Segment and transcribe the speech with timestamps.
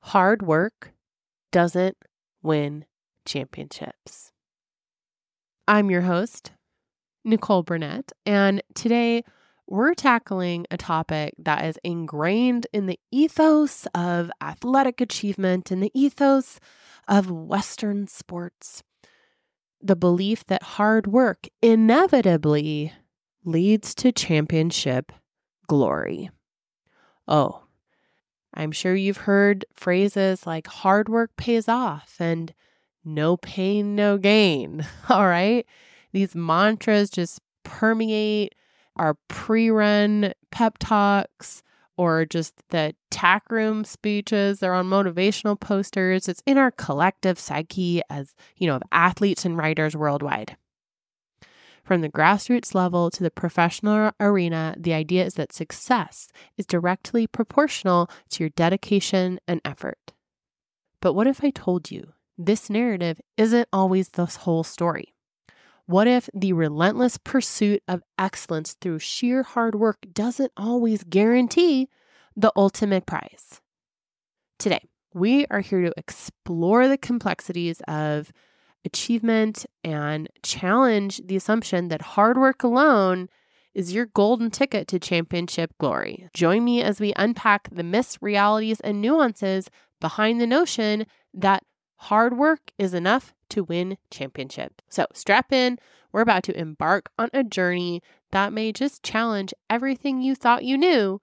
[0.00, 0.92] hard work
[1.52, 1.96] doesn't
[2.42, 2.84] win
[3.24, 4.32] championships.
[5.68, 6.52] I'm your host,
[7.24, 9.24] Nicole Burnett, and today
[9.66, 15.92] we're tackling a topic that is ingrained in the ethos of athletic achievement and the
[15.94, 16.58] ethos
[17.06, 18.82] of Western sports.
[19.80, 22.92] The belief that hard work inevitably
[23.44, 25.12] leads to championship
[25.68, 26.30] glory.
[27.28, 27.62] Oh,
[28.54, 32.52] I'm sure you've heard phrases like hard work pays off and
[33.04, 34.86] no pain, no gain.
[35.08, 35.66] All right.
[36.12, 38.54] These mantras just permeate
[38.96, 41.62] our pre run pep talks
[41.96, 44.60] or just the tack room speeches.
[44.60, 46.28] They're on motivational posters.
[46.28, 50.56] It's in our collective psyche as, you know, of athletes and riders worldwide.
[51.90, 57.26] From the grassroots level to the professional arena, the idea is that success is directly
[57.26, 60.12] proportional to your dedication and effort.
[61.00, 65.16] But what if I told you this narrative isn't always the whole story?
[65.86, 71.88] What if the relentless pursuit of excellence through sheer hard work doesn't always guarantee
[72.36, 73.60] the ultimate prize?
[74.60, 78.30] Today, we are here to explore the complexities of
[78.84, 83.28] achievement and challenge the assumption that hard work alone
[83.74, 86.28] is your golden ticket to championship glory.
[86.34, 91.62] Join me as we unpack the myths, realities, and nuances behind the notion that
[91.96, 94.82] hard work is enough to win championship.
[94.88, 95.78] So strap in.
[96.12, 100.76] We're about to embark on a journey that may just challenge everything you thought you
[100.76, 101.20] knew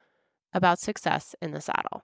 [0.53, 2.03] about success in the saddle.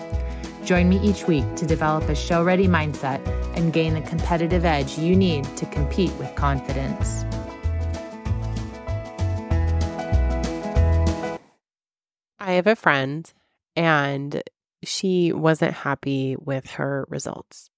[0.65, 3.25] Join me each week to develop a show ready mindset
[3.57, 7.25] and gain the competitive edge you need to compete with confidence.
[12.39, 13.31] I have a friend,
[13.75, 14.43] and
[14.83, 17.69] she wasn't happy with her results.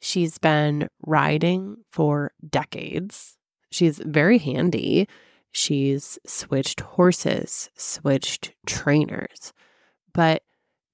[0.00, 3.36] She's been riding for decades.
[3.70, 5.08] She's very handy.
[5.50, 9.52] She's switched horses, switched trainers,
[10.12, 10.42] but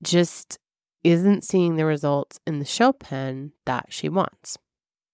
[0.03, 0.59] just
[1.05, 4.59] isn't seeing the results in the show pen that she wants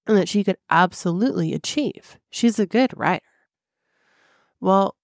[0.07, 2.19] and that she could absolutely achieve.
[2.31, 3.25] She's a good rider.
[4.61, 4.97] Well,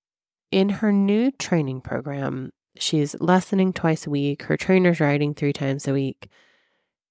[0.51, 5.87] in her new training program, she's lessoning twice a week, her trainer's riding three times
[5.87, 6.29] a week.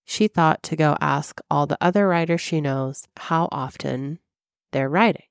[0.05, 4.19] She thought to go ask all the other riders she knows how often
[4.71, 5.23] they're riding.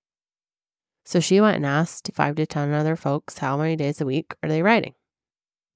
[1.05, 4.35] So she went and asked five to 10 other folks how many days a week
[4.43, 4.95] are they riding.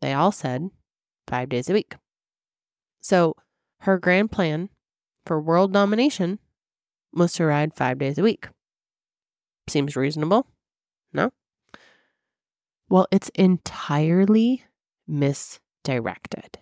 [0.00, 0.68] They all said
[1.26, 1.96] five days a week.
[3.06, 3.36] So
[3.82, 4.68] her grand plan
[5.24, 6.40] for world domination
[7.12, 8.48] was to ride five days a week.
[9.68, 10.48] Seems reasonable?
[11.12, 11.30] No?
[12.88, 14.64] Well, it's entirely
[15.06, 16.58] misdirected.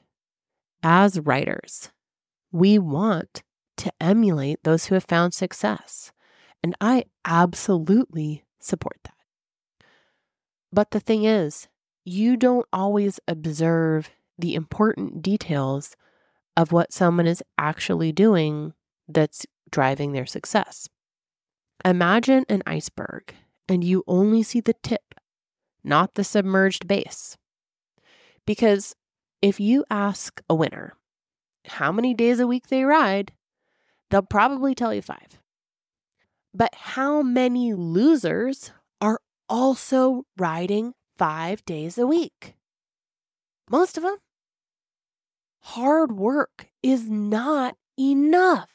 [0.82, 1.90] As riders,
[2.52, 3.42] we want
[3.78, 6.12] to emulate those who have found success.
[6.62, 9.86] And I absolutely support that.
[10.70, 11.68] But the thing is,
[12.04, 15.96] you don't always observe the important details
[16.56, 18.74] of what someone is actually doing
[19.08, 20.88] that's driving their success.
[21.84, 23.34] Imagine an iceberg
[23.68, 25.14] and you only see the tip,
[25.82, 27.36] not the submerged base.
[28.46, 28.94] Because
[29.42, 30.94] if you ask a winner
[31.66, 33.32] how many days a week they ride,
[34.10, 35.40] they'll probably tell you five.
[36.52, 42.54] But how many losers are also riding five days a week?
[43.68, 44.18] Most of them
[45.64, 48.68] hard work is not enough.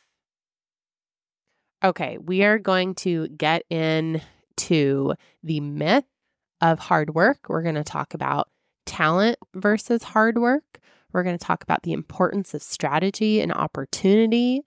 [1.83, 5.13] Okay, we are going to get into
[5.44, 6.06] the myth
[6.62, 7.47] of hard work.
[7.47, 8.50] We're going to talk about
[8.88, 10.80] talent versus hard work.
[11.13, 14.63] We're going to talk about the importance of strategy and opportunity.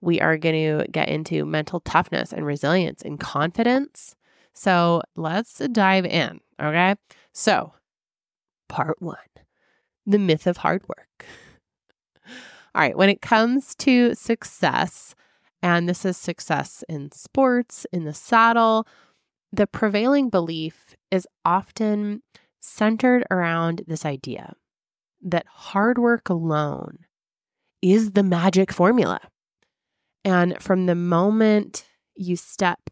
[0.00, 4.16] We are going to get into mental toughness and resilience and confidence.
[4.52, 6.40] So let's dive in.
[6.60, 6.96] Okay.
[7.32, 7.74] So,
[8.68, 9.16] part one
[10.04, 11.26] the myth of hard work.
[12.74, 15.14] All right, when it comes to success,
[15.62, 18.86] and this is success in sports, in the saddle,
[19.52, 22.22] the prevailing belief is often
[22.60, 24.54] centered around this idea
[25.22, 26.98] that hard work alone
[27.82, 29.20] is the magic formula.
[30.24, 32.90] And from the moment you step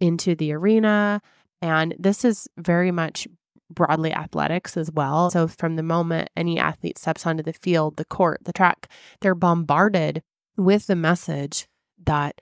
[0.00, 1.20] into the arena,
[1.60, 3.26] and this is very much
[3.70, 5.30] broadly athletics as well.
[5.30, 8.88] So, from the moment any athlete steps onto the field, the court, the track,
[9.20, 10.22] they're bombarded
[10.56, 11.66] with the message
[12.04, 12.40] that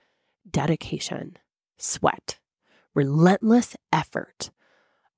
[0.49, 1.37] dedication,
[1.77, 2.39] sweat,
[2.93, 4.51] relentless effort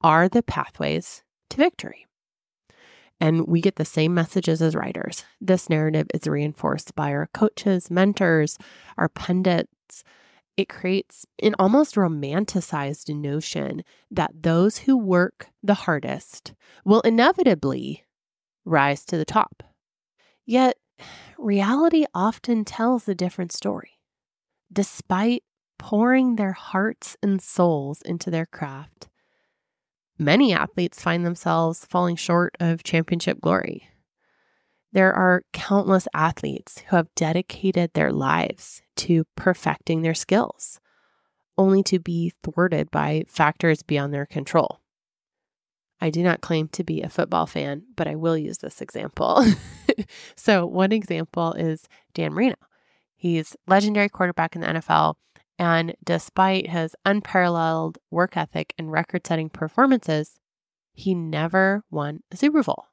[0.02, 2.06] are the pathways to victory.
[3.20, 5.26] And we get the same messages as riders.
[5.42, 8.58] This narrative is reinforced by our coaches, mentors,
[8.98, 10.04] our pundits.
[10.58, 18.04] It creates an almost romanticized notion that those who work the hardest will inevitably
[18.66, 19.62] rise to the top.
[20.46, 20.78] Yet,
[21.38, 24.00] reality often tells a different story.
[24.74, 25.44] Despite
[25.78, 29.10] pouring their hearts and souls into their craft,
[30.18, 33.90] many athletes find themselves falling short of championship glory.
[34.98, 40.80] There are countless athletes who have dedicated their lives to perfecting their skills,
[41.56, 44.80] only to be thwarted by factors beyond their control.
[46.02, 49.46] I do not claim to be a football fan, but I will use this example.
[50.36, 52.56] so, one example is Dan Marino.
[53.16, 55.14] He's legendary quarterback in the NFL
[55.60, 60.40] and despite his unparalleled work ethic and record setting performances,
[60.92, 62.86] he never won a Super Bowl.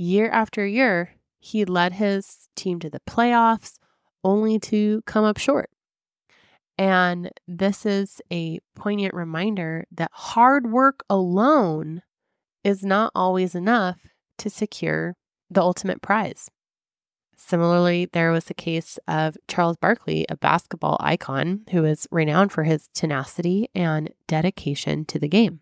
[0.00, 3.78] Year after year, he led his team to the playoffs
[4.22, 5.70] only to come up short.
[6.78, 12.02] And this is a poignant reminder that hard work alone
[12.62, 13.98] is not always enough
[14.38, 15.16] to secure
[15.50, 16.48] the ultimate prize.
[17.36, 22.62] Similarly, there was the case of Charles Barkley, a basketball icon who is renowned for
[22.62, 25.58] his tenacity and dedication to the game.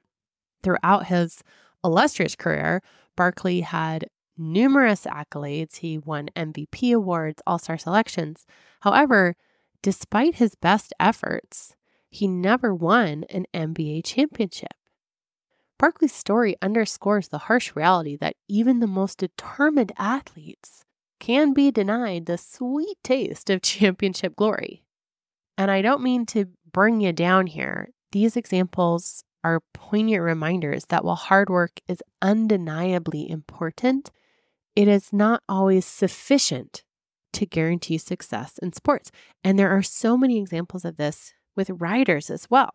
[0.63, 1.43] Throughout his
[1.83, 2.83] illustrious career,
[3.17, 5.77] Barkley had numerous accolades.
[5.77, 8.47] He won MVP awards, All Star selections.
[8.81, 9.37] However,
[9.83, 11.75] despite his best efforts,
[12.09, 14.75] he never won an NBA championship.
[15.79, 20.85] Barkley's story underscores the harsh reality that even the most determined athletes
[21.21, 24.85] can be denied the sweet taste of championship glory.
[25.59, 27.91] And I don't mean to bring you down here.
[28.13, 34.11] These examples are poignant reminders that while hard work is undeniably important,
[34.77, 36.85] it is not always sufficient
[37.33, 39.11] to guarantee success in sports.
[39.43, 42.71] And there are so many examples of this with riders as well.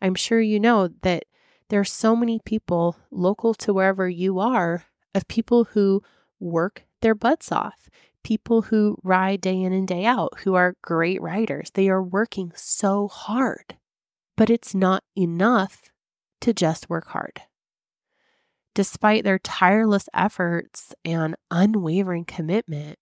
[0.00, 1.24] I'm sure you know that
[1.68, 6.02] there are so many people local to wherever you are of people who
[6.38, 7.88] work their butts off.
[8.22, 12.52] People who ride day in and day out, who are great riders, they are working
[12.54, 13.76] so hard,
[14.36, 15.90] but it's not enough
[16.42, 17.42] to just work hard.
[18.74, 22.98] Despite their tireless efforts and unwavering commitment,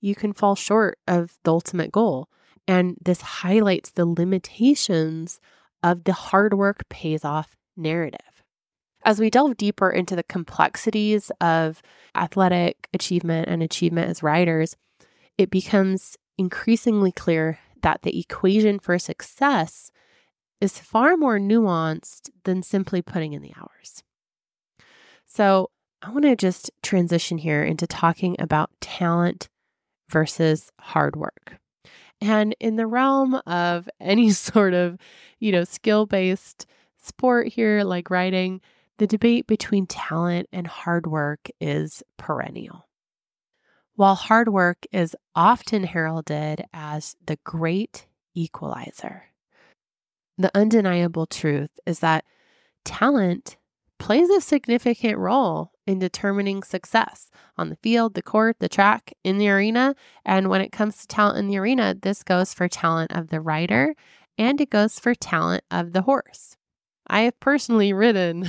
[0.00, 2.28] you can fall short of the ultimate goal.
[2.68, 5.40] And this highlights the limitations
[5.82, 8.44] of the hard work pays off narrative.
[9.04, 11.82] As we delve deeper into the complexities of
[12.14, 14.76] athletic achievement and achievement as riders,
[15.36, 19.90] it becomes increasingly clear that the equation for success
[20.60, 24.04] is far more nuanced than simply putting in the hours.
[25.34, 25.70] So,
[26.02, 29.48] I want to just transition here into talking about talent
[30.10, 31.56] versus hard work.
[32.20, 34.98] And in the realm of any sort of,
[35.38, 36.66] you know, skill-based
[37.00, 38.60] sport here like riding,
[38.98, 42.86] the debate between talent and hard work is perennial.
[43.94, 49.24] While hard work is often heralded as the great equalizer,
[50.36, 52.26] the undeniable truth is that
[52.84, 53.56] talent
[54.02, 59.38] plays a significant role in determining success on the field, the court, the track, in
[59.38, 59.94] the arena.
[60.24, 63.40] And when it comes to talent in the arena, this goes for talent of the
[63.40, 63.94] rider
[64.36, 66.56] and it goes for talent of the horse.
[67.06, 68.48] I have personally ridden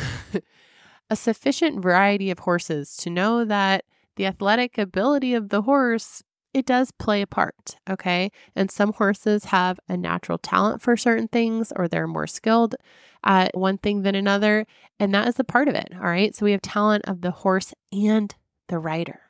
[1.12, 6.66] a sufficient variety of horses to know that the athletic ability of the horse it
[6.66, 8.32] does play a part, okay?
[8.56, 12.76] And some horses have a natural talent for certain things or they're more skilled
[13.24, 14.66] at one thing than another,
[15.00, 16.36] and that is a part of it, all right?
[16.36, 18.34] So we have talent of the horse and
[18.68, 19.22] the rider.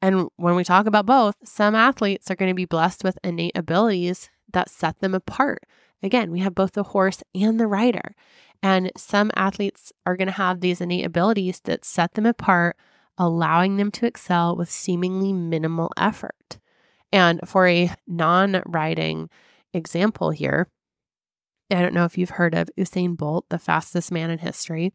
[0.00, 3.56] And when we talk about both, some athletes are going to be blessed with innate
[3.56, 5.64] abilities that set them apart
[6.02, 8.14] Again, we have both the horse and the rider.
[8.62, 12.76] And some athletes are going to have these innate abilities that set them apart,
[13.18, 16.58] allowing them to excel with seemingly minimal effort.
[17.12, 19.30] And for a non riding
[19.72, 20.68] example here,
[21.70, 24.92] I don't know if you've heard of Usain Bolt, the fastest man in history.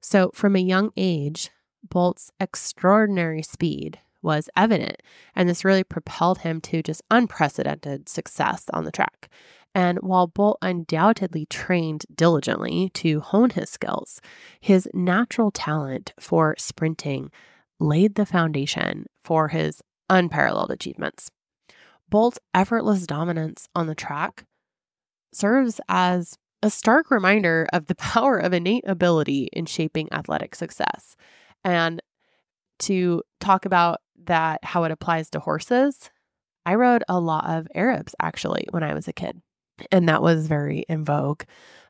[0.00, 1.50] So, from a young age,
[1.82, 5.02] Bolt's extraordinary speed was evident,
[5.34, 9.28] and this really propelled him to just unprecedented success on the track.
[9.74, 14.20] And while Bolt undoubtedly trained diligently to hone his skills,
[14.60, 17.32] his natural talent for sprinting
[17.80, 21.30] laid the foundation for his unparalleled achievements.
[22.08, 24.44] Bolt's effortless dominance on the track
[25.32, 31.16] serves as a stark reminder of the power of innate ability in shaping athletic success.
[31.64, 32.00] And
[32.80, 36.10] to talk about that, how it applies to horses,
[36.66, 39.42] I rode a lot of Arabs actually when I was a kid,
[39.92, 41.42] and that was very in vogue.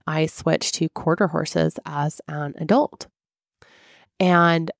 [0.06, 3.06] I switched to quarter horses as an adult.
[4.20, 4.70] And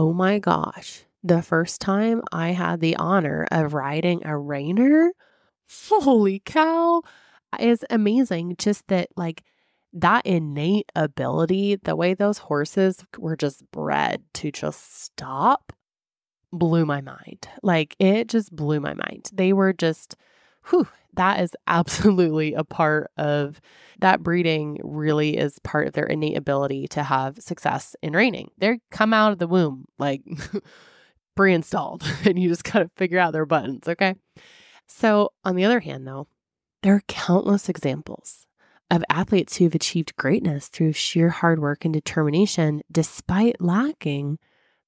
[0.00, 5.10] oh my gosh, the first time I had the honor of riding a reiner,
[5.90, 7.02] holy cow,
[7.58, 8.56] is amazing.
[8.56, 9.42] Just that, like,
[9.92, 15.70] that innate ability, the way those horses were just bred to just stop,
[16.50, 17.46] blew my mind.
[17.62, 19.28] Like, it just blew my mind.
[19.34, 20.16] They were just,
[20.70, 23.60] whew, that is absolutely a part of
[24.00, 28.50] that breeding, really is part of their innate ability to have success in reining.
[28.58, 30.22] They come out of the womb like
[31.36, 33.88] pre installed, and you just got to figure out their buttons.
[33.88, 34.14] Okay.
[34.86, 36.26] So, on the other hand, though,
[36.82, 38.46] there are countless examples
[38.90, 44.38] of athletes who've achieved greatness through sheer hard work and determination despite lacking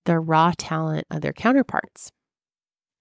[0.05, 2.11] the raw talent of their counterparts.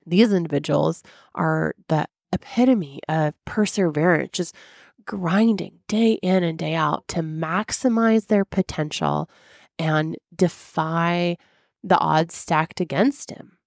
[0.05, 1.01] These individuals
[1.33, 4.55] are the epitome of perseverance, just
[5.05, 9.29] grinding day in and day out to maximize their potential
[9.79, 11.37] and defy
[11.83, 13.57] the odds stacked against him.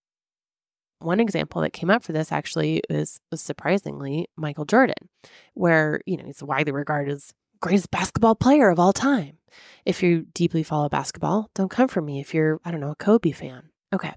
[1.01, 5.09] One example that came up for this actually is, surprisingly Michael Jordan,
[5.55, 9.39] where, you know, he's widely regarded as greatest basketball player of all time.
[9.85, 12.97] If you deeply follow basketball, don't come for me if you're, I don't know, a
[12.97, 13.71] Kobe fan.
[13.93, 14.13] Okay.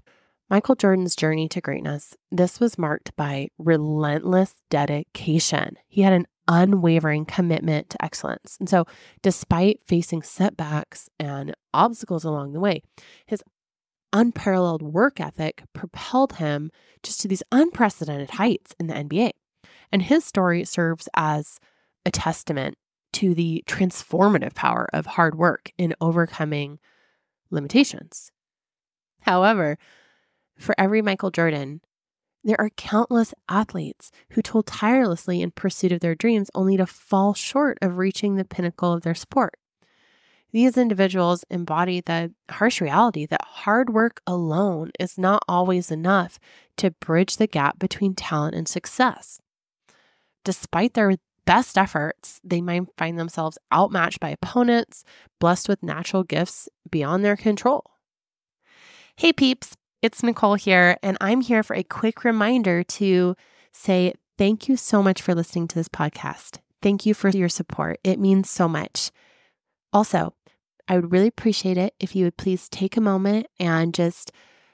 [0.50, 5.76] Michael Jordan's journey to greatness, this was marked by relentless dedication.
[5.88, 8.56] He had an unwavering commitment to excellence.
[8.58, 8.86] And so,
[9.20, 12.82] despite facing setbacks and obstacles along the way,
[13.26, 13.44] his
[14.14, 16.70] unparalleled work ethic propelled him
[17.02, 19.32] just to these unprecedented heights in the NBA.
[19.92, 21.60] And his story serves as
[22.06, 22.78] a testament
[23.14, 26.78] to the transformative power of hard work in overcoming
[27.50, 28.30] limitations.
[29.22, 29.76] However,
[30.58, 31.80] for every Michael Jordan,
[32.44, 37.34] there are countless athletes who toil tirelessly in pursuit of their dreams only to fall
[37.34, 39.54] short of reaching the pinnacle of their sport.
[40.50, 46.38] These individuals embody the harsh reality that hard work alone is not always enough
[46.78, 49.40] to bridge the gap between talent and success.
[50.44, 55.04] Despite their best efforts, they might find themselves outmatched by opponents,
[55.38, 57.84] blessed with natural gifts beyond their control.
[59.16, 63.34] Hey peeps, it's Nicole here, and I'm here for a quick reminder to
[63.72, 66.58] say thank you so much for listening to this podcast.
[66.80, 67.98] Thank you for your support.
[68.04, 69.10] It means so much.
[69.92, 70.34] Also,
[70.86, 74.30] I would really appreciate it if you would please take a moment and just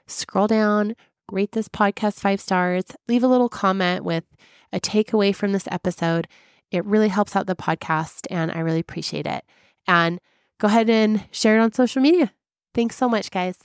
[0.07, 0.95] scroll down,
[1.31, 4.23] rate this podcast five stars, leave a little comment with
[4.71, 6.27] a takeaway from this episode.
[6.71, 9.43] It really helps out the podcast and I really appreciate it.
[9.87, 10.19] And
[10.59, 12.31] go ahead and share it on social media.
[12.73, 13.57] Thanks so much, guys.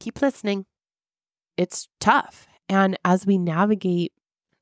[0.00, 0.66] Keep listening.
[1.56, 2.46] It's tough.
[2.68, 4.12] And as we navigate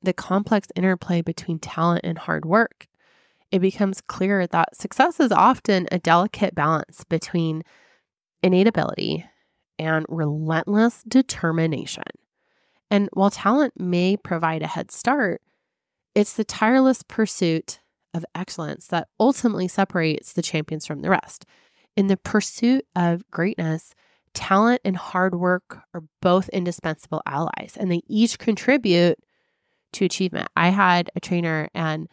[0.01, 2.87] the complex interplay between talent and hard work,
[3.51, 7.63] it becomes clear that success is often a delicate balance between
[8.41, 9.25] innate ability
[9.79, 12.03] and relentless determination.
[12.89, 15.41] And while talent may provide a head start,
[16.13, 17.79] it's the tireless pursuit
[18.13, 21.45] of excellence that ultimately separates the champions from the rest.
[21.95, 23.93] In the pursuit of greatness,
[24.33, 29.17] talent and hard work are both indispensable allies, and they each contribute
[29.93, 30.49] to achievement.
[30.55, 32.07] I had a trainer and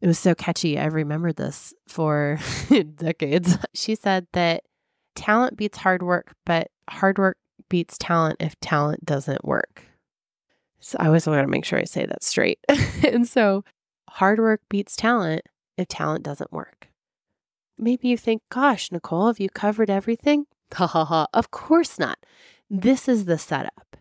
[0.00, 0.78] it was so catchy.
[0.78, 2.38] I remembered this for
[2.96, 3.58] decades.
[3.74, 4.62] She said that
[5.14, 7.36] talent beats hard work, but hard work
[7.68, 9.84] beats talent if talent doesn't work.
[10.78, 12.58] So I always want to make sure I say that straight.
[13.06, 13.64] and so
[14.08, 15.42] hard work beats talent
[15.76, 16.88] if talent doesn't work.
[17.76, 20.46] Maybe you think, gosh, Nicole, have you covered everything?
[20.74, 21.26] Ha ha ha.
[21.34, 22.18] Of course not.
[22.68, 23.96] This is the setup.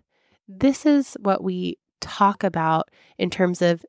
[0.48, 3.86] This is what we talk about in terms of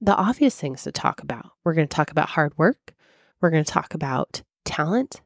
[0.00, 1.50] the obvious things to talk about.
[1.64, 2.94] We're going to talk about hard work.
[3.40, 5.22] We're going to talk about talent.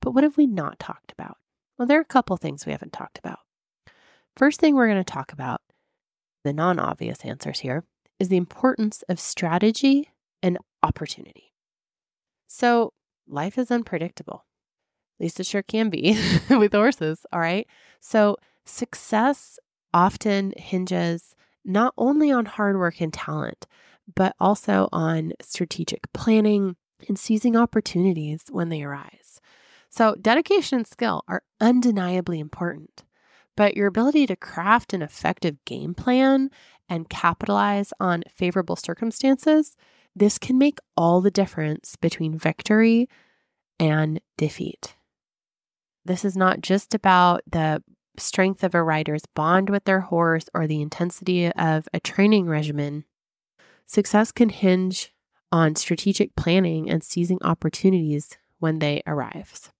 [0.00, 1.38] But what have we not talked about?
[1.78, 3.40] Well, there are a couple things we haven't talked about.
[4.36, 5.60] First thing we're going to talk about,
[6.44, 7.84] the non obvious answers here,
[8.18, 10.10] is the importance of strategy
[10.42, 11.52] and opportunity.
[12.46, 12.92] So,
[13.26, 14.44] life is unpredictable.
[15.20, 16.18] Least it sure can be
[16.50, 17.24] with horses.
[17.32, 17.66] All right.
[18.00, 19.58] So success
[19.92, 23.66] often hinges not only on hard work and talent,
[24.14, 26.76] but also on strategic planning
[27.08, 29.40] and seizing opportunities when they arise.
[29.88, 33.04] So, dedication and skill are undeniably important,
[33.56, 36.50] but your ability to craft an effective game plan
[36.88, 39.76] and capitalize on favorable circumstances,
[40.16, 43.08] this can make all the difference between victory
[43.78, 44.96] and defeat.
[46.04, 47.82] This is not just about the
[48.18, 53.04] strength of a rider's bond with their horse or the intensity of a training regimen.
[53.86, 55.12] Success can hinge
[55.50, 59.72] on strategic planning and seizing opportunities when they arrive.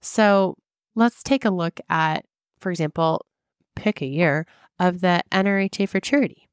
[0.00, 0.56] So
[0.94, 2.24] let's take a look at,
[2.58, 3.26] for example,
[3.74, 4.46] pick a year
[4.78, 6.45] of the NRHA Futurity.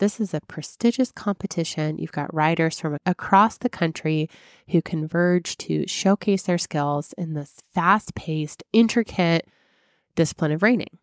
[0.00, 1.98] This is a prestigious competition.
[1.98, 4.30] You've got riders from across the country
[4.70, 9.46] who converge to showcase their skills in this fast paced, intricate
[10.14, 10.98] discipline of reining.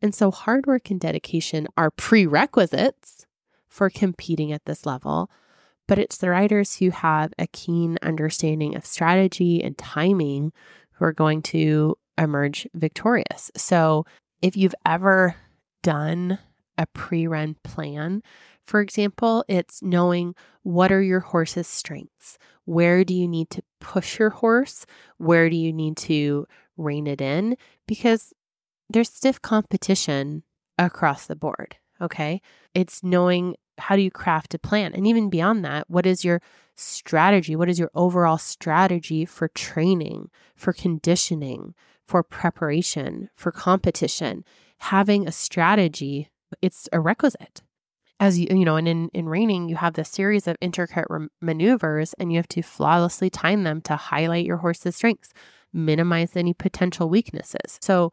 [0.00, 3.26] And so, hard work and dedication are prerequisites
[3.68, 5.28] for competing at this level,
[5.88, 10.52] but it's the riders who have a keen understanding of strategy and timing
[10.92, 13.50] who are going to emerge victorious.
[13.56, 14.06] So,
[14.40, 15.34] if you've ever
[15.82, 16.38] done
[16.80, 18.22] a pre run plan.
[18.64, 22.38] For example, it's knowing what are your horse's strengths?
[22.64, 24.86] Where do you need to push your horse?
[25.18, 26.46] Where do you need to
[26.76, 27.56] rein it in?
[27.86, 28.32] Because
[28.88, 30.42] there's stiff competition
[30.78, 31.76] across the board.
[32.00, 32.40] Okay.
[32.74, 34.92] It's knowing how do you craft a plan?
[34.94, 36.40] And even beyond that, what is your
[36.76, 37.54] strategy?
[37.56, 41.74] What is your overall strategy for training, for conditioning,
[42.06, 44.44] for preparation, for competition?
[44.78, 46.30] Having a strategy
[46.62, 47.62] it's a requisite.
[48.18, 51.28] As you, you know, and in, in reining, you have this series of intricate re-
[51.40, 55.32] maneuvers and you have to flawlessly time them to highlight your horse's strengths,
[55.72, 57.78] minimize any potential weaknesses.
[57.80, 58.12] So,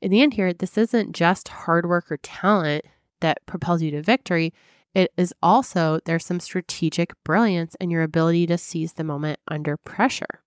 [0.00, 2.84] in the end, here, this isn't just hard work or talent
[3.20, 4.52] that propels you to victory.
[4.94, 9.76] It is also there's some strategic brilliance and your ability to seize the moment under
[9.76, 10.42] pressure.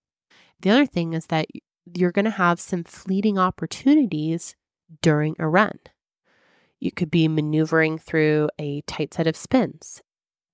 [0.62, 1.48] The other thing is that
[1.96, 4.56] you're going to have some fleeting opportunities
[5.02, 5.80] during a run.
[6.80, 10.02] You could be maneuvering through a tight set of spins,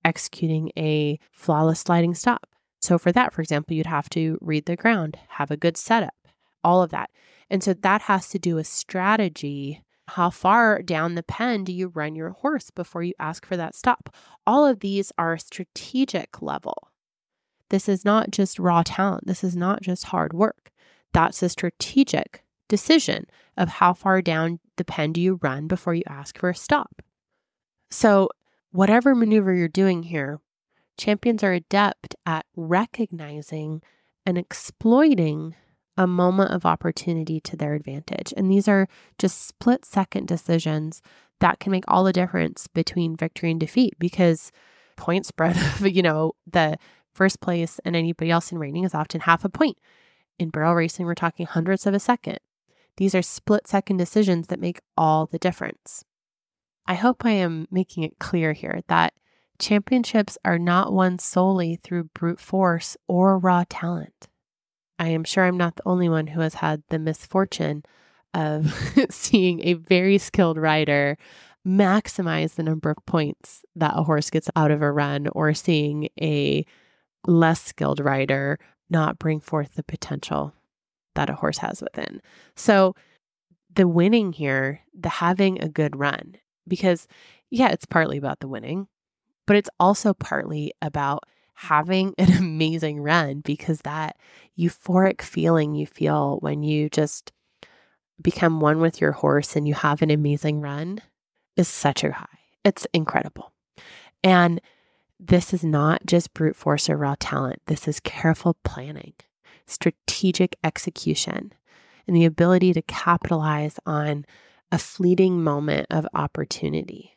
[0.04, 2.46] executing a flawless sliding stop.
[2.80, 6.14] So, for that, for example, you'd have to read the ground, have a good setup,
[6.62, 7.10] all of that.
[7.50, 9.82] And so that has to do with strategy.
[10.08, 13.74] How far down the pen do you run your horse before you ask for that
[13.74, 14.14] stop?
[14.46, 16.90] All of these are strategic level.
[17.70, 19.26] This is not just raw talent.
[19.26, 20.70] This is not just hard work.
[21.12, 26.02] That's a strategic decision of how far down the pen do you run before you
[26.06, 27.02] ask for a stop.
[27.90, 28.28] So,
[28.72, 30.40] whatever maneuver you're doing here,
[30.98, 33.82] champions are adept at recognizing
[34.26, 35.54] and exploiting
[35.96, 38.34] a moment of opportunity to their advantage.
[38.36, 41.02] And these are just split second decisions
[41.40, 44.50] that can make all the difference between victory and defeat because
[44.96, 46.76] point spread of, you know, the
[47.12, 49.78] first place and anybody else in reining is often half a point.
[50.38, 52.38] In barrel racing, we're talking hundreds of a second.
[52.96, 56.04] These are split second decisions that make all the difference.
[56.86, 59.14] I hope I am making it clear here that
[59.58, 64.28] championships are not won solely through brute force or raw talent.
[64.98, 67.84] I am sure I'm not the only one who has had the misfortune
[68.32, 68.74] of
[69.10, 71.16] seeing a very skilled rider
[71.66, 76.08] maximize the number of points that a horse gets out of a run or seeing
[76.20, 76.64] a
[77.26, 78.58] less skilled rider
[78.90, 80.52] not bring forth the potential
[81.14, 82.20] that a horse has within.
[82.56, 82.94] So
[83.74, 86.36] the winning here, the having a good run,
[86.68, 87.06] because
[87.50, 88.88] yeah, it's partly about the winning,
[89.46, 91.24] but it's also partly about
[91.54, 94.16] having an amazing run because that
[94.58, 97.32] euphoric feeling you feel when you just
[98.20, 101.00] become one with your horse and you have an amazing run
[101.56, 102.26] is such a high.
[102.64, 103.52] It's incredible.
[104.22, 104.60] And
[105.20, 107.60] this is not just brute force or raw talent.
[107.66, 109.14] This is careful planning
[109.66, 111.52] strategic execution,
[112.06, 114.24] and the ability to capitalize on
[114.70, 117.16] a fleeting moment of opportunity.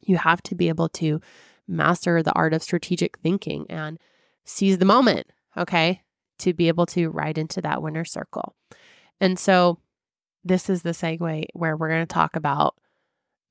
[0.00, 1.20] You have to be able to
[1.66, 3.98] master the art of strategic thinking and
[4.44, 6.02] seize the moment, okay,
[6.38, 8.54] to be able to ride into that winner circle.
[9.20, 9.78] And so,
[10.44, 12.76] this is the segue where we're going to talk about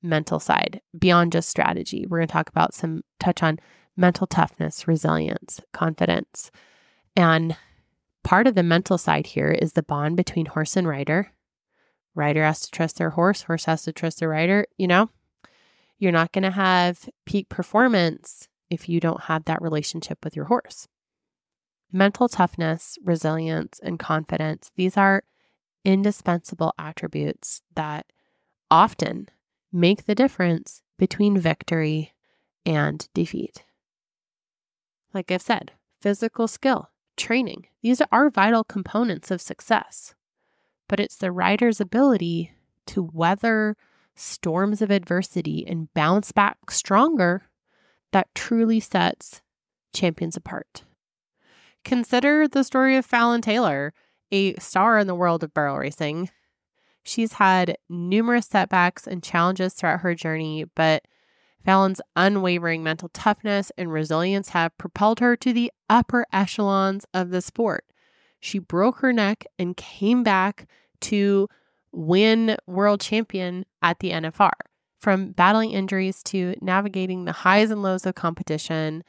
[0.02, 2.06] mental side beyond just strategy.
[2.08, 3.58] We're going to talk about some touch on
[3.96, 6.50] mental toughness, resilience, confidence,
[7.14, 7.56] and
[8.26, 11.30] part of the mental side here is the bond between horse and rider.
[12.16, 14.66] Rider has to trust their horse, horse has to trust the rider.
[14.76, 15.10] You know,
[16.00, 20.46] you're not going to have peak performance if you don't have that relationship with your
[20.46, 20.88] horse.
[21.92, 25.22] Mental toughness, resilience, and confidence, these are
[25.84, 28.06] indispensable attributes that
[28.72, 29.28] often
[29.72, 32.12] make the difference between victory
[32.64, 33.62] and defeat.
[35.14, 40.14] Like I've said, physical skill, training, these are vital components of success.
[40.88, 42.52] But it's the rider's ability
[42.86, 43.76] to weather
[44.14, 47.48] storms of adversity and bounce back stronger
[48.12, 49.42] that truly sets
[49.92, 50.84] champions apart.
[51.84, 53.92] Consider the story of Fallon Taylor,
[54.32, 56.30] a star in the world of barrel racing.
[57.02, 61.04] She's had numerous setbacks and challenges throughout her journey, but
[61.66, 67.42] Fallon's unwavering mental toughness and resilience have propelled her to the upper echelons of the
[67.42, 67.84] sport.
[68.38, 70.68] She broke her neck and came back
[71.00, 71.48] to
[71.90, 74.52] win world champion at the NFR.
[75.00, 79.02] From battling injuries to navigating the highs and lows of competition,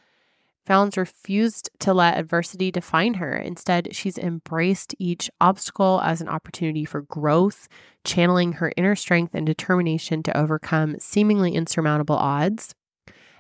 [0.68, 3.34] Fallon's refused to let adversity define her.
[3.38, 7.70] Instead, she's embraced each obstacle as an opportunity for growth,
[8.04, 12.76] channeling her inner strength and determination to overcome seemingly insurmountable odds.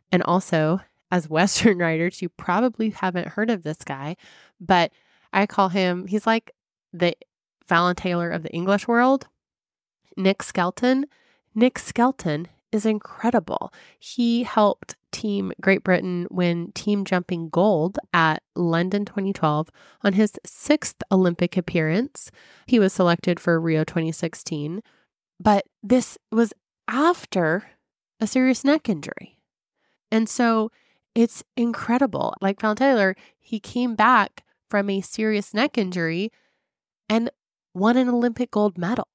[0.09, 0.79] And also,
[1.11, 4.15] as Western riders, you probably haven't heard of this guy,
[4.61, 4.93] but
[5.33, 6.53] I call him, he's like
[6.93, 7.13] the
[7.67, 9.27] Fallon Taylor of the English world.
[10.15, 11.07] Nick Skelton.
[11.53, 13.73] Nick Skelton is incredible.
[13.99, 19.69] He helped Team Great Britain win team jumping gold at London 2012
[20.03, 22.29] on his sixth Olympic appearance.
[22.67, 24.83] He was selected for Rio 2016,
[25.39, 26.53] but this was
[26.87, 27.71] after
[28.19, 29.39] a serious neck injury.
[30.11, 30.71] And so
[31.15, 32.35] it's incredible.
[32.39, 36.31] Like Fallon Taylor, he came back from a serious neck injury
[37.09, 37.31] and
[37.73, 39.07] won an Olympic gold medal.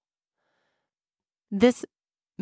[1.48, 1.84] This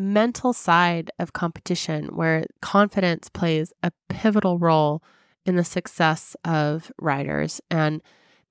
[0.01, 5.03] mental side of competition where confidence plays a pivotal role
[5.47, 7.61] in the success of riders.
[7.71, 8.03] And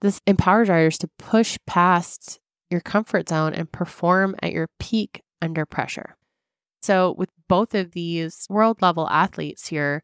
[0.01, 5.65] this empowers riders to push past your comfort zone and perform at your peak under
[5.65, 6.15] pressure.
[6.81, 10.03] So, with both of these world level athletes here,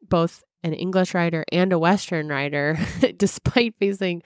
[0.00, 2.78] both an English rider and a Western rider,
[3.16, 4.22] despite facing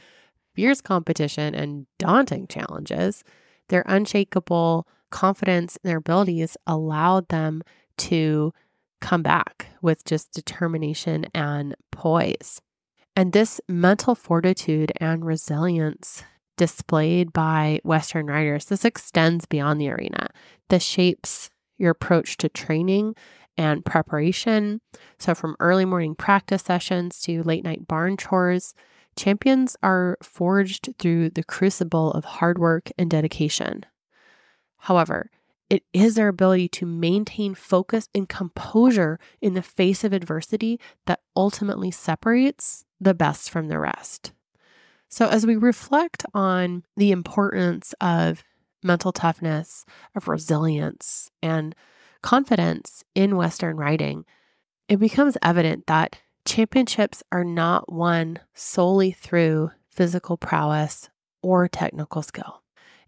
[0.55, 3.25] fierce competition and daunting challenges,
[3.69, 7.63] their unshakable confidence in their abilities allowed them
[7.99, 8.53] to
[9.01, 12.61] come back with just determination and poise.
[13.15, 16.25] And this mental fortitude and resilience
[16.57, 20.29] displayed by Western riders, this extends beyond the arena.
[20.69, 23.15] This shapes your approach to training
[23.59, 24.81] and preparation.
[25.19, 28.75] So, from early morning practice sessions to late night barn chores,
[29.17, 33.85] champions are forged through the crucible of hard work and dedication.
[34.83, 35.31] However,
[35.71, 41.21] it is their ability to maintain focus and composure in the face of adversity that
[41.37, 44.33] ultimately separates the best from the rest.
[45.09, 48.43] So, as we reflect on the importance of
[48.83, 49.85] mental toughness,
[50.17, 51.77] of resilience, and
[52.21, 54.25] confidence in Western riding,
[54.89, 61.09] it becomes evident that championships are not won solely through physical prowess
[61.41, 62.62] or technical skill.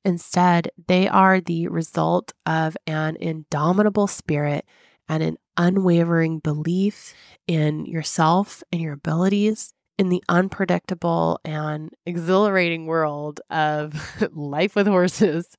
[0.05, 4.67] Instead, they are the result of an indomitable spirit
[5.09, 7.15] and an unwavering belief
[7.47, 13.95] in yourself and your abilities in the unpredictable and exhilarating world of
[14.33, 15.57] life with horses.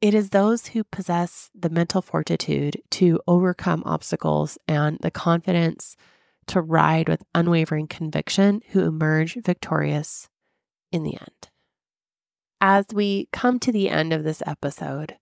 [0.00, 5.96] It is those who possess the mental fortitude to overcome obstacles and the confidence
[6.48, 10.28] to ride with unwavering conviction who emerge victorious
[10.92, 11.50] in the end.
[12.60, 15.16] As we come to the end of this episode,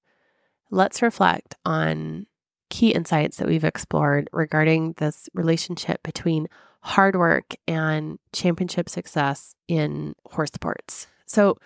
[0.70, 2.27] let's reflect on
[2.70, 6.49] key insights that we've explored regarding this relationship between
[6.81, 11.09] hard work and championship success in horse sports.
[11.27, 11.59] So,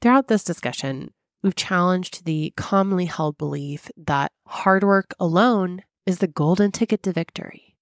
[0.00, 1.12] throughout this discussion,
[1.42, 7.12] we've challenged the commonly held belief that hard work alone is the golden ticket to
[7.12, 7.76] victory.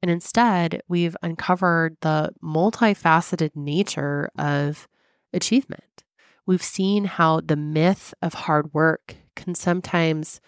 [0.00, 4.88] And instead, we've uncovered the multifaceted nature of
[5.32, 6.01] achievement
[6.46, 10.40] we've seen how the myth of hard work can sometimes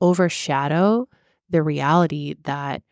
[0.00, 1.08] overshadow
[1.50, 2.82] the reality that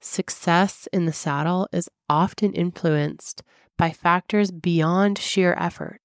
[0.00, 3.42] success in the saddle is often influenced
[3.76, 6.00] by factors beyond sheer effort,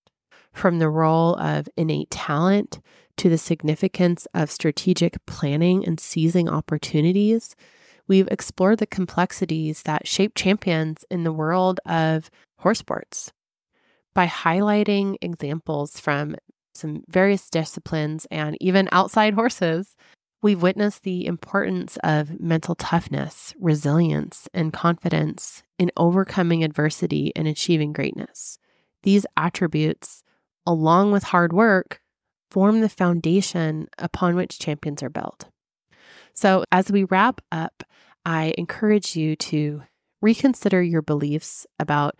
[0.54, 2.80] from the role of innate talent
[3.18, 7.56] to the significance of strategic planning and seizing opportunities.
[8.08, 13.34] We've explored the complexities that shape champions in the world of horse sports
[14.16, 16.36] by highlighting examples from
[16.74, 19.96] some various disciplines and even outside horses,
[20.42, 27.94] we've witnessed the importance of mental toughness, resilience, and confidence in overcoming adversity and achieving
[27.94, 28.58] greatness.
[29.04, 30.24] These attributes,
[30.66, 32.02] along with hard work,
[32.50, 35.50] form the foundation upon which champions are built.
[36.34, 37.84] So, as we wrap up,
[38.26, 39.84] I encourage you to
[40.22, 42.16] reconsider your beliefs about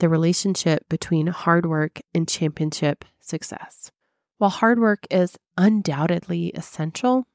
[0.00, 3.92] the relationship between hard work and championship success.
[4.38, 7.26] While hard work is undoubtedly essential,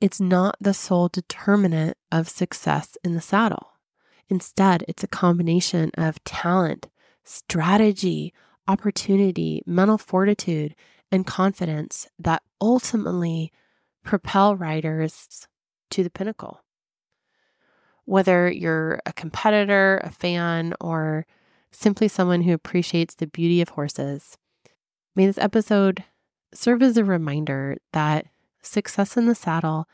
[0.00, 3.72] it's not the sole determinant of success in the saddle.
[4.28, 6.88] Instead, it's a combination of talent,
[7.22, 8.32] strategy,
[8.66, 10.74] opportunity, mental fortitude,
[11.10, 13.52] and confidence that ultimately
[14.02, 15.46] propel riders
[15.90, 16.64] to the pinnacle.
[18.06, 21.26] Whether you're a competitor, a fan, or
[21.72, 24.36] simply someone who appreciates the beauty of horses,
[25.16, 26.04] may this episode
[26.54, 28.26] serve as a reminder that
[28.62, 29.88] success in the saddle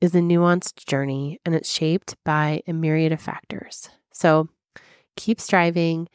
[0.00, 3.88] is a nuanced journey and it's shaped by a myriad of factors.
[4.12, 4.48] So
[5.16, 6.08] keep striving,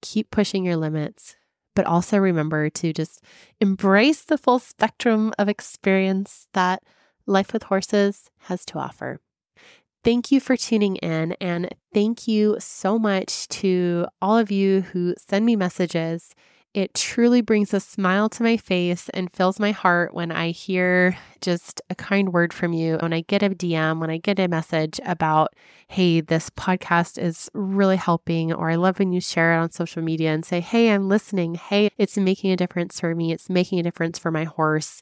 [0.00, 1.34] keep pushing your limits,
[1.74, 3.22] but also remember to just
[3.60, 6.82] embrace the full spectrum of experience that
[7.26, 9.20] life with horses has to offer.
[10.04, 15.14] Thank you for tuning in, and thank you so much to all of you who
[15.16, 16.34] send me messages.
[16.74, 21.16] It truly brings a smile to my face and fills my heart when I hear
[21.40, 24.48] just a kind word from you, when I get a DM, when I get a
[24.48, 25.54] message about,
[25.86, 30.02] hey, this podcast is really helping, or I love when you share it on social
[30.02, 31.54] media and say, hey, I'm listening.
[31.54, 33.32] Hey, it's making a difference for me.
[33.32, 35.00] It's making a difference for my horse.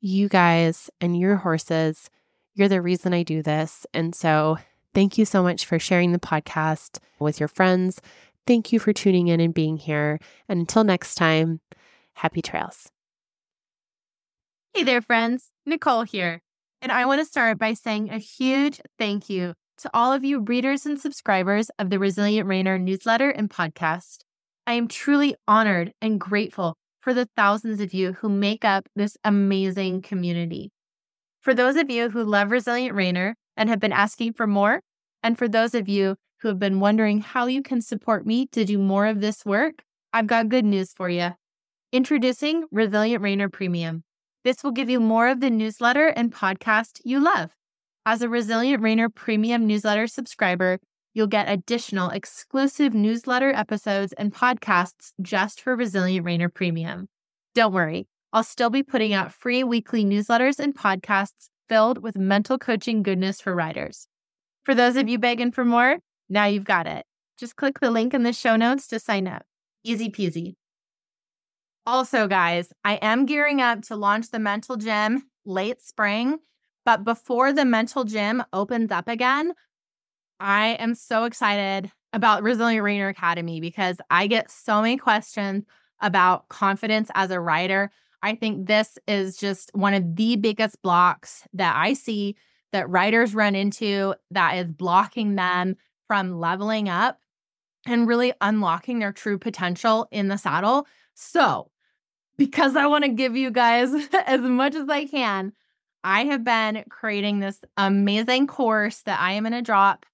[0.00, 2.08] You guys and your horses
[2.56, 3.86] you're the reason I do this.
[3.92, 4.56] And so
[4.94, 8.00] thank you so much for sharing the podcast with your friends.
[8.46, 10.18] Thank you for tuning in and being here.
[10.48, 11.60] And until next time,
[12.14, 12.90] happy trails.
[14.72, 15.50] Hey there, friends.
[15.66, 16.40] Nicole here.
[16.80, 20.40] And I want to start by saying a huge thank you to all of you
[20.40, 24.20] readers and subscribers of the Resilient Reiner newsletter and podcast.
[24.66, 29.16] I am truly honored and grateful for the thousands of you who make up this
[29.24, 30.70] amazing community.
[31.46, 34.80] For those of you who love Resilient Reiner and have been asking for more,
[35.22, 38.64] and for those of you who have been wondering how you can support me to
[38.64, 41.36] do more of this work, I've got good news for you.
[41.92, 44.02] Introducing Resilient Reiner Premium.
[44.42, 47.52] This will give you more of the newsletter and podcast you love.
[48.04, 50.80] As a Resilient Reiner Premium newsletter subscriber,
[51.14, 57.06] you'll get additional exclusive newsletter episodes and podcasts just for Resilient Reiner Premium.
[57.54, 62.58] Don't worry, I'll still be putting out free weekly newsletters and podcasts filled with mental
[62.58, 64.08] coaching goodness for riders.
[64.62, 67.06] For those of you begging for more, now you've got it.
[67.38, 69.46] Just click the link in the show notes to sign up.
[69.84, 70.56] Easy peasy.
[71.86, 76.36] Also, guys, I am gearing up to launch the mental gym late spring.
[76.84, 79.54] But before the mental gym opens up again,
[80.38, 85.64] I am so excited about Resilient Reiner Academy because I get so many questions
[86.02, 87.90] about confidence as a rider.
[88.22, 92.36] I think this is just one of the biggest blocks that I see
[92.72, 95.76] that riders run into that is blocking them
[96.06, 97.18] from leveling up
[97.86, 100.86] and really unlocking their true potential in the saddle.
[101.14, 101.70] So,
[102.36, 103.92] because I want to give you guys
[104.26, 105.52] as much as I can,
[106.04, 110.06] I have been creating this amazing course that I am going to drop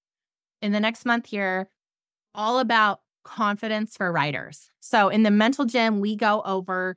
[0.60, 1.68] in the next month here,
[2.34, 4.70] all about confidence for riders.
[4.80, 6.96] So, in the mental gym, we go over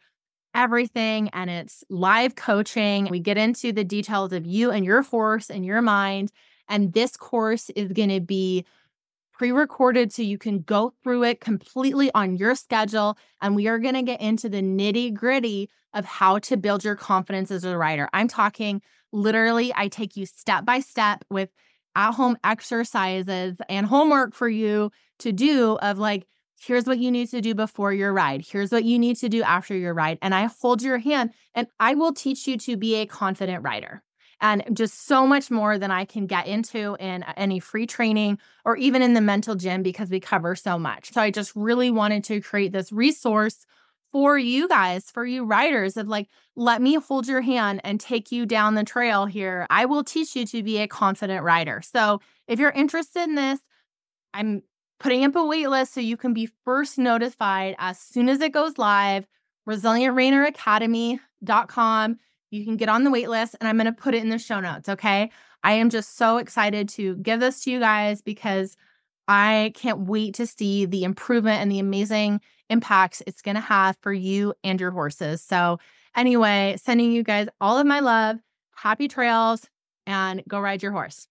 [0.55, 3.07] everything and it's live coaching.
[3.11, 6.31] We get into the details of you and your horse and your mind.
[6.67, 8.65] And this course is going to be
[9.33, 13.17] pre recorded so you can go through it completely on your schedule.
[13.41, 16.95] And we are going to get into the nitty gritty of how to build your
[16.95, 18.09] confidence as a rider.
[18.13, 21.49] I'm talking literally, I take you step by step with
[21.95, 27.29] at home exercises and homework for you to do of like, Here's what you need
[27.29, 28.45] to do before your ride.
[28.47, 30.17] Here's what you need to do after your ride.
[30.21, 34.03] And I hold your hand and I will teach you to be a confident rider
[34.41, 38.75] and just so much more than I can get into in any free training or
[38.77, 41.11] even in the mental gym because we cover so much.
[41.11, 43.65] So I just really wanted to create this resource
[44.11, 48.31] for you guys, for you riders of like, let me hold your hand and take
[48.31, 49.67] you down the trail here.
[49.69, 51.81] I will teach you to be a confident rider.
[51.81, 53.59] So if you're interested in this,
[54.33, 54.63] I'm
[54.99, 58.51] putting up a wait list so you can be first notified as soon as it
[58.51, 59.27] goes live.
[59.67, 62.19] ResilientReinerAcademy.com.
[62.51, 64.37] You can get on the wait list and I'm going to put it in the
[64.37, 64.87] show notes.
[64.87, 65.31] Okay.
[65.63, 68.77] I am just so excited to give this to you guys because
[69.27, 73.97] I can't wait to see the improvement and the amazing impacts it's going to have
[74.01, 75.41] for you and your horses.
[75.41, 75.79] So,
[76.15, 78.37] anyway, sending you guys all of my love,
[78.75, 79.67] happy trails,
[80.05, 81.27] and go ride your horse.